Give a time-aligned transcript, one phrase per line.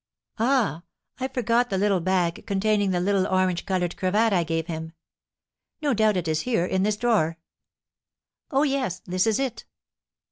[0.39, 0.81] Ah,
[1.19, 4.93] I forgot the little bag containing the little orange coloured cravat I gave him.
[5.79, 7.37] No doubt it is here in this drawer.
[8.49, 9.65] Oh, yes, this is it.